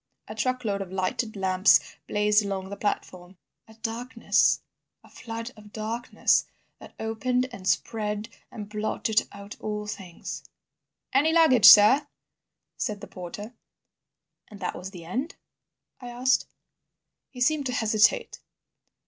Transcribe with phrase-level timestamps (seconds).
[0.27, 3.37] A truckload of lighted lamps blazed along the platform.
[3.67, 4.61] "A darkness,
[5.03, 6.47] a flood of darkness
[6.79, 10.41] that opened and spread and blotted out all things."
[11.13, 12.07] "Any luggage, sir?"
[12.77, 13.53] said the porter.
[14.47, 15.35] "And that was the end?"
[15.99, 16.47] I asked.
[17.29, 18.39] He seemed to hesitate.